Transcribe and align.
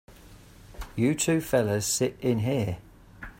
You 0.95 1.13
two 1.13 1.41
fellas 1.41 1.85
sit 1.85 2.17
in 2.21 2.39
here. 2.39 2.79